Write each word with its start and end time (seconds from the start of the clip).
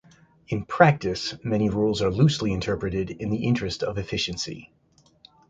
In 0.47 0.65
practice, 0.65 1.35
many 1.43 1.69
rules 1.69 2.01
are 2.01 2.09
loosely 2.09 2.53
interpreted 2.53 3.11
in 3.11 3.29
the 3.29 3.43
interest 3.45 3.83
of 3.83 3.99
efficiency. 3.99 4.71